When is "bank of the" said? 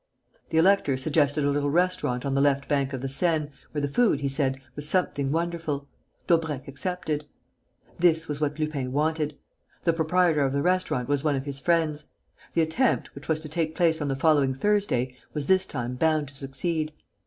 2.67-3.07